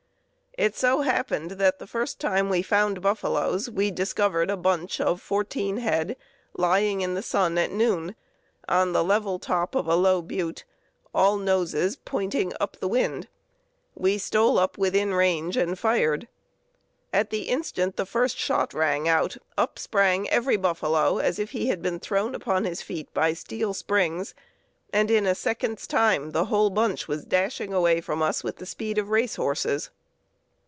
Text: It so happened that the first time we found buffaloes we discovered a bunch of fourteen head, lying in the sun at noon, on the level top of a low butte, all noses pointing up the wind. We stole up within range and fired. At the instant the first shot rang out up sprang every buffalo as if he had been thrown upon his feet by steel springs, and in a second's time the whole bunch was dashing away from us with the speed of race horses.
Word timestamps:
It 0.57 0.75
so 0.75 0.99
happened 0.99 1.51
that 1.51 1.79
the 1.79 1.87
first 1.87 2.19
time 2.19 2.49
we 2.49 2.61
found 2.61 3.01
buffaloes 3.01 3.69
we 3.69 3.89
discovered 3.89 4.49
a 4.51 4.57
bunch 4.57 4.99
of 4.99 5.21
fourteen 5.21 5.77
head, 5.77 6.17
lying 6.57 6.99
in 6.99 7.13
the 7.13 7.21
sun 7.21 7.57
at 7.57 7.71
noon, 7.71 8.15
on 8.67 8.91
the 8.91 9.03
level 9.03 9.39
top 9.39 9.75
of 9.75 9.87
a 9.87 9.95
low 9.95 10.21
butte, 10.21 10.65
all 11.15 11.37
noses 11.37 11.95
pointing 11.95 12.51
up 12.59 12.75
the 12.77 12.89
wind. 12.89 13.29
We 13.95 14.17
stole 14.17 14.59
up 14.59 14.77
within 14.77 15.13
range 15.13 15.55
and 15.55 15.79
fired. 15.79 16.27
At 17.13 17.29
the 17.29 17.43
instant 17.43 17.95
the 17.95 18.05
first 18.05 18.37
shot 18.37 18.73
rang 18.73 19.07
out 19.07 19.37
up 19.57 19.79
sprang 19.79 20.29
every 20.29 20.57
buffalo 20.57 21.19
as 21.19 21.39
if 21.39 21.51
he 21.51 21.67
had 21.67 21.81
been 21.81 21.97
thrown 22.01 22.35
upon 22.35 22.65
his 22.65 22.81
feet 22.81 23.11
by 23.13 23.31
steel 23.33 23.73
springs, 23.73 24.35
and 24.91 25.09
in 25.09 25.25
a 25.25 25.33
second's 25.33 25.87
time 25.87 26.31
the 26.31 26.45
whole 26.45 26.69
bunch 26.69 27.07
was 27.07 27.23
dashing 27.23 27.71
away 27.73 28.01
from 28.01 28.21
us 28.21 28.43
with 28.43 28.57
the 28.57 28.65
speed 28.65 28.97
of 28.97 29.11
race 29.11 29.35
horses. 29.37 29.89